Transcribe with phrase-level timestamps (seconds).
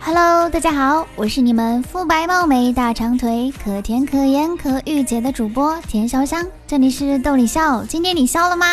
[0.00, 8.66] Hello，大家好，我是你们肤白貌美、大长腿、可甜可盐可御姐的主播田潇香，这里是逗你笑，今天你笑了吗？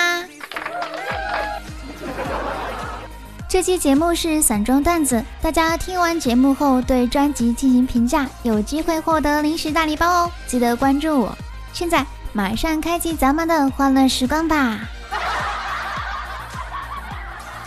[3.50, 11.38] 这期节目是散装段子，大家听完节目后对专辑进行评价，有机会获得零食大礼包哦，记得关注我。
[11.74, 14.80] 现在马上开启咱们的欢乐时光吧。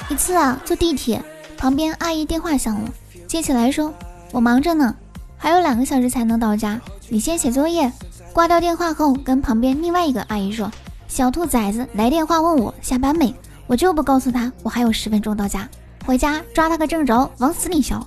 [0.09, 1.23] 一次啊，坐地铁，
[1.59, 2.89] 旁边阿姨电话响了。
[3.29, 3.93] 接起来说
[4.33, 4.95] ：“我忙着呢，
[5.37, 6.81] 还有两个小时才能到家，
[7.11, 7.93] 你先写作业。”
[8.33, 10.73] 挂掉电话后，跟旁边另外一个阿姨说
[11.09, 13.35] ：“小兔崽子来电话问我下班没，
[13.67, 15.69] 我就不告诉他我还有十分钟到家，
[16.07, 18.01] 回家抓他个正着，往死里削。”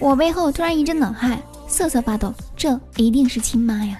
[0.00, 3.96] 我背后突然一阵冷汗，瑟瑟发抖，这一定是亲妈呀！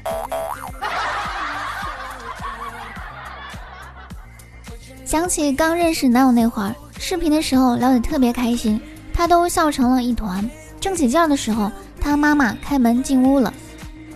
[5.04, 8.80] 想起刚认识男友那会儿，视频的时候聊得特别开心。
[9.18, 10.46] 他都笑成了一团，
[10.86, 11.68] 正起劲的时候，
[12.00, 13.52] 他妈妈开门进屋了，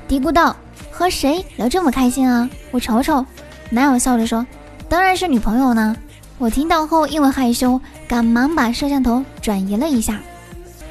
[0.06, 0.54] 嘀咕道
[0.88, 2.48] ：“和谁聊这么开心啊？
[2.70, 3.26] 我瞅瞅。”
[3.70, 4.46] 男友笑着说
[4.88, 5.96] ：“当然是女朋友呢。”
[6.38, 10.20] 我听到后，因为害羞，赶忙把摄像头转移了一下，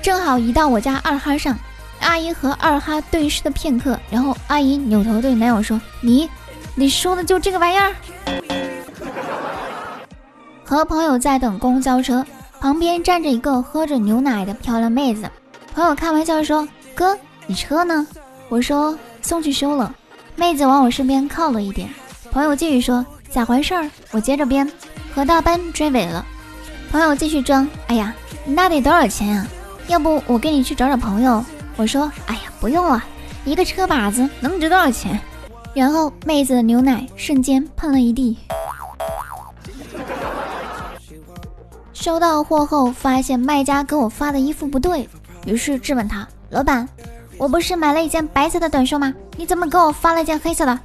[0.01, 1.57] 正好移到我家二哈上。
[2.01, 6.29] 阿姨和二哈对视的片刻，然后阿姨扭头对男友说：“你，
[6.75, 7.95] 你说的就这个玩意儿？”
[10.65, 12.25] 和朋友在等公交车。
[12.61, 15.31] 旁边站着一个喝着牛奶的漂亮妹子，
[15.73, 17.17] 朋友开玩笑说：“哥，
[17.47, 18.05] 你车呢？”
[18.49, 19.93] 我说：“送去修了。”
[20.35, 21.89] 妹子往我身边靠了一点。
[22.31, 24.69] 朋友继续说：“咋回事儿？”我接着编
[25.13, 26.25] ：“和大奔追尾了。”
[26.91, 28.13] 朋友继续装：“哎呀，
[28.45, 29.47] 那得多少钱呀？
[29.87, 31.43] 要不我跟你去找找朋友？”
[31.77, 33.03] 我说：“哎呀，不用了，
[33.45, 35.19] 一个车把子能值多少钱？”
[35.73, 38.37] 然后妹子的牛奶瞬间喷了一地。
[41.93, 45.07] 收到货后，发现卖家给我发的衣服不对，
[45.45, 46.87] 于是质问他：“老板，
[47.37, 49.13] 我不是买了一件白色的短袖吗？
[49.37, 50.79] 你怎么给我发了件黑色的？”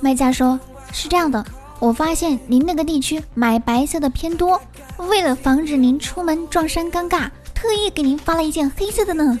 [0.00, 0.58] 卖家说
[0.92, 1.44] ：“是这样的，
[1.78, 4.60] 我发现您那个地区买白色的偏多，
[4.96, 9.38] 为了防止您出门撞衫尴尬，特意给您发了一件黑色的呢。”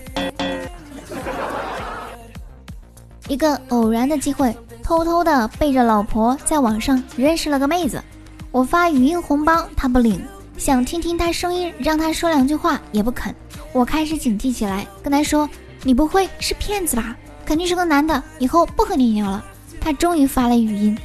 [3.28, 8.02] 一个偶然的机会，偷偷的背着老婆在网上认识了个妹子，
[8.50, 10.20] 我发语音红包，她不领。
[10.58, 13.34] 想听听她声音，让她说两句话也不肯。
[13.72, 15.48] 我开始警惕起来，跟他说
[15.84, 17.16] ：“你不会是骗子吧？
[17.44, 19.44] 肯定是个男的，以后不和你聊了。”
[19.80, 20.96] 他终于发了语音：“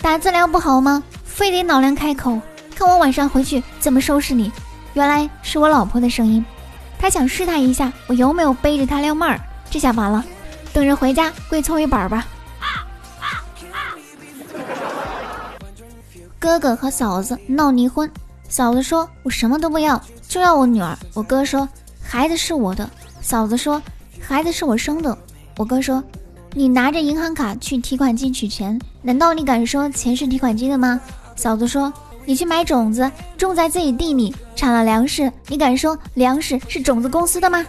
[0.00, 1.02] 打字聊不好吗？
[1.24, 2.40] 非得老娘开口？
[2.74, 4.50] 看我晚上回去怎么收拾你！”
[4.94, 6.44] 原来是我老婆的声音。
[6.98, 10.24] 他想试探一下我有没有背着他撩妹儿，这下完了，
[10.72, 12.26] 等着回家跪搓衣板吧。
[16.38, 18.10] 哥哥和嫂子闹离婚。
[18.48, 21.68] 嫂子说：“我什么都不要，就要我女儿。”我哥说
[22.12, 22.90] ：“孩子是我的。”
[23.22, 23.80] 嫂子说
[24.20, 25.16] ：“孩子是我生的。”
[25.56, 26.04] 我哥说
[26.52, 31.00] ：“你拿着银行卡去提款机取钱，难道你敢说钱是提款机的吗？”
[31.34, 31.90] 嫂子说
[32.26, 37.64] ：“你去买种子，种在自己地里，产了粮食，你敢说粮食是种子公司的吗？”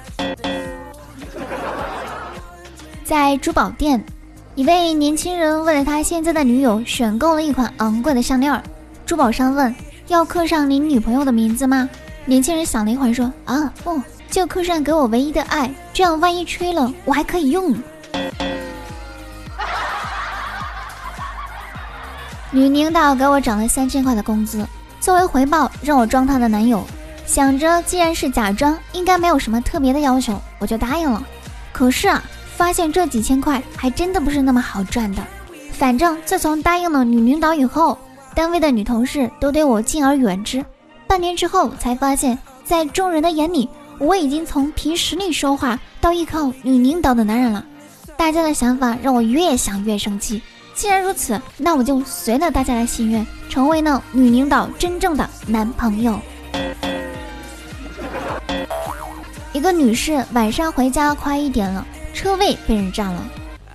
[3.06, 4.04] 在珠宝店，
[4.56, 8.62] 一位年轻人为了他现在的女友选购了一款昂贵的项链，
[9.06, 9.74] 珠宝商问。
[10.10, 11.90] 要刻上您女朋友的名字吗？
[12.26, 14.02] 年轻人想了一会儿说：“啊，不，
[14.34, 17.72] 就刻上给我唯一的爱，这样万一吹了，我还可以用。
[22.50, 24.66] ”女领导给我涨了三千块的工资，
[25.00, 26.84] 作为回报让我装她的男友。
[27.28, 31.24] 想着既然是假装，应该没有什么特别的要求，我就答应了。
[31.72, 32.24] 可是啊，
[32.58, 35.22] 发现这几千块还真的不是那么好赚的。
[35.74, 37.96] 反正自从答应了女领导以后。
[38.34, 40.66] 单位的女同事都对我敬而远之，
[41.06, 42.36] 半年之后才发现，
[42.66, 47.66] 在众人的眼里，我已经从凭实力说话到依靠女领导的男人了。
[48.18, 50.42] 大家的想法让我越想越生气。
[50.76, 56.20] 既然如此，那我就随了大家的心愿，成为了女领导真正的男朋友。
[59.52, 63.24] 一个女士晚上回家快一点了，车位被人占了，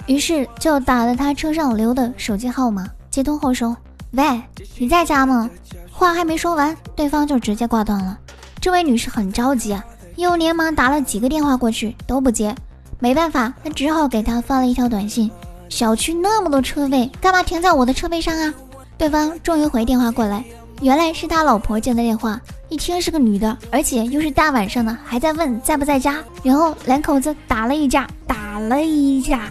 [0.07, 3.77] 于是就打了她车上留的手机号码，接通后说。
[4.13, 4.43] 喂，
[4.79, 5.49] 你在家吗？
[5.93, 8.19] 话还没说完，对方就直接挂断了。
[8.61, 9.85] 这位女士很着急啊，
[10.19, 12.53] 又连忙打了几个电话过去，都不接。
[12.99, 15.31] 没办法，他只好给他发了一条短信：
[15.69, 18.53] 小区那么多车位，干嘛停在我的车位上啊？
[18.99, 20.45] 对方终于回电话过来，
[20.81, 26.17] 原来是他老婆接的电话，一听是个女的，而且又是大晚上的，还在问在不在家。
[26.43, 29.43] 然后两口子打了一架，打了一架。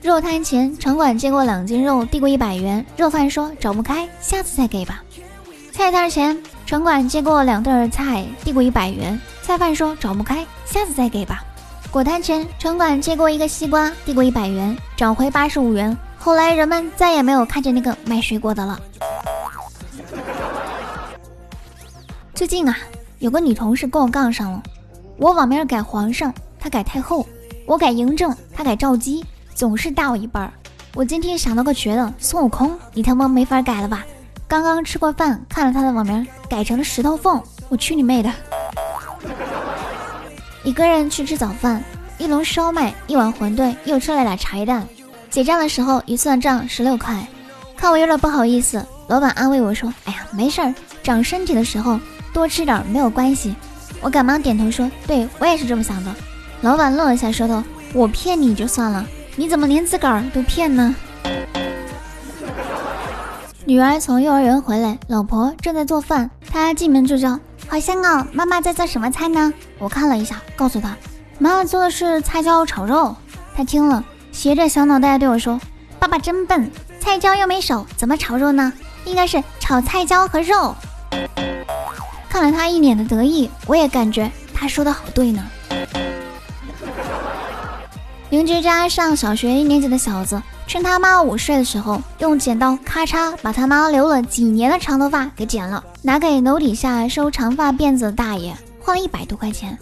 [0.00, 2.86] 肉摊前，城管接过两斤肉，递过一百元。
[2.96, 5.02] 肉贩说找不开，下次再给吧。
[5.78, 6.36] 菜摊前，
[6.66, 9.18] 城管接过两袋菜，递过一百元。
[9.42, 11.44] 菜贩说找不开，下次再给吧。
[11.88, 15.96] 果摊前，城管接过一个西瓜，递过一百元，找回八十五元。
[16.18, 18.80] 后来人们再也没有看见那个卖水果的了。
[22.34, 22.76] 最近啊，
[23.20, 24.60] 有个女同事跟我杠上了，
[25.16, 27.24] 我网名改皇上，她改太后；
[27.66, 30.52] 我改嬴政，她改赵姬，总是大我一半。
[30.96, 34.04] 我今天想到个绝的，孙悟空，你他妈没法改了吧？
[34.48, 37.38] 刚刚吃过饭，看了他的网名，改成了石头缝。
[37.68, 38.32] 我去你妹的！
[40.64, 41.84] 一个人去吃早饭，
[42.16, 44.88] 一笼烧麦，一碗馄饨，又吃了俩茶叶蛋。
[45.28, 47.14] 结账的时候一算账，十六块。
[47.76, 52.00] 看我有点不好意思，老板安慰我说：“哎呀，没事儿，长身体的时候
[52.32, 53.54] 多吃点没有关系。”
[54.00, 56.14] 我赶忙点头说：“对我也是这么想的。”
[56.62, 57.62] 老板愣了一下，说道
[57.92, 59.06] ：“我骗你就算了，
[59.36, 60.94] 你怎么连自个儿都骗呢？”
[63.68, 66.30] 女儿从幼儿园回来，老婆正在做饭。
[66.50, 67.38] 她进门就叫
[67.68, 68.26] ：“好香啊！
[68.32, 70.96] 妈妈在做什么菜呢？”我看了一下，告诉她
[71.38, 73.14] ：“妈妈做的是菜椒炒肉。”
[73.54, 75.60] 她听了，斜着小脑袋对我说
[76.00, 78.72] ：“爸爸真笨，菜椒又没熟，怎么炒肉呢？
[79.04, 80.74] 应该是炒菜椒和肉。”
[82.30, 85.46] 看了他一脸的得意，我也感觉他说的好对呢。
[88.30, 90.40] 邻居家上小学一年级的小子。
[90.68, 99.76] 趁他妈午睡的时候，用剪刀咔嚓把他妈留了几年的长头发给剪了，拿给楼底下收长发辫子的大爷换了一百多块钱。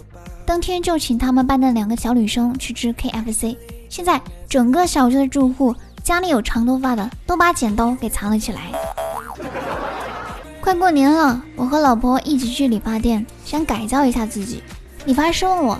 [0.47, 3.57] 当天就请他们班的两个小女生去吃 KFC。
[3.89, 5.75] 现在整个小区的住户
[6.05, 8.71] 家里有长头发的都把剪刀给藏了起来。
[10.61, 14.63] 快过年了，我和老婆一起去理发店，想改造一下自己。
[15.05, 15.77] 理发师问我：“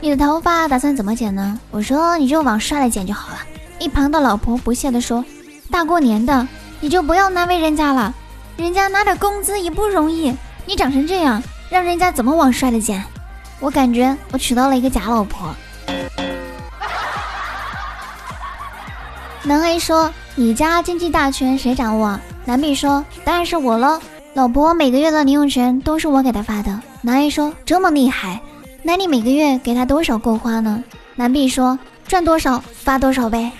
[0.00, 3.38] 你的头发打算怎么剪呢？”我说：“你就往帅了剪就好了。”
[3.78, 5.24] 一旁的老婆不屑地说
[5.70, 6.46] ：“大过年的，
[6.80, 8.14] 你就不要难为人家了，
[8.56, 10.34] 人家拿点工资也不容易。
[10.64, 13.02] 你长成这样，让人家怎么往帅的捡？”
[13.60, 15.54] 我感觉我娶到了一个假老婆。
[19.42, 24.00] 男 A 说：“你家经济大权谁掌握？”男 B 说：“当然是我喽，
[24.34, 28.40] 老婆每个月的零用钱都是我给她发的。”男 A 说：“这么厉害，
[28.82, 30.82] 那你每个月给她多少够花呢？”
[31.14, 33.52] 男 B 说：“赚多少发多少呗。”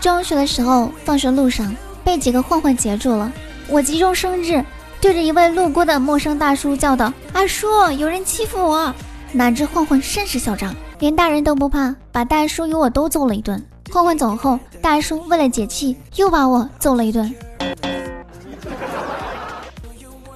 [0.00, 1.74] 中学的时候，放学路上
[2.04, 3.32] 被几个混混截住了。
[3.68, 4.64] 我急中生智，
[5.00, 7.66] 对着一位路过的陌生大叔叫道：“阿叔，
[7.98, 8.94] 有人欺负我！”
[9.32, 13.62] 哪知混混甚是嚣张，连大人都不怕，把大叔与我都揍了一顿。
[13.92, 17.34] 混混走后，大叔为了解气，又把我揍了一顿。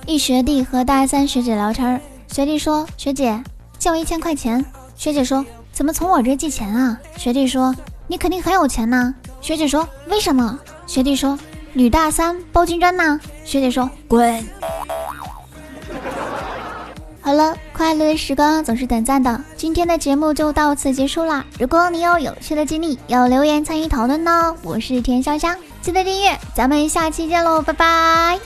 [0.05, 3.43] 一学弟和大三学姐聊天，学弟说：“学姐，
[3.79, 4.63] 借我一千块钱。”
[4.97, 7.75] 学姐说：“怎么从我这借钱啊？”学弟说
[8.09, 11.39] ：“你肯定很有钱呐。”学姐说：“为什么？”学弟说
[11.75, 14.43] ：“女大三包金砖呢。”学姐说：“滚。”
[17.21, 21.45] 好了，快乐的时光总是短暂的，今天的节目就到此结束啦。
[21.59, 24.55] 如果你有有趣的经历，要留言参与讨论呢。
[24.63, 28.39] 我是田香香，记得订阅，咱们下期见喽，拜拜。